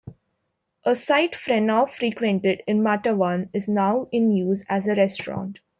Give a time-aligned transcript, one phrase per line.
[0.83, 5.59] A site Freneau frequented in Matawan is now in use as a restaurant.